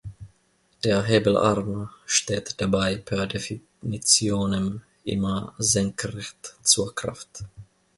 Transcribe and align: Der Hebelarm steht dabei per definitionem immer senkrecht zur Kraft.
Der 0.83 1.03
Hebelarm 1.03 1.91
steht 2.07 2.59
dabei 2.59 2.95
per 2.95 3.27
definitionem 3.27 4.81
immer 5.03 5.53
senkrecht 5.59 6.55
zur 6.63 6.95
Kraft. 6.95 7.43